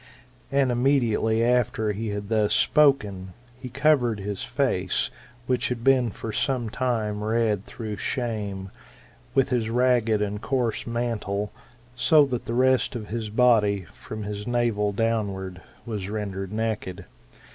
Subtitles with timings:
[0.51, 5.11] And immediately after he had thus spoken, he covered his face,
[5.45, 8.71] which had been for some time red through shame,
[9.35, 11.51] with his ragged and coarse mantle,
[11.93, 17.05] so that the rest of his body, from his navel downward, was rendered naked.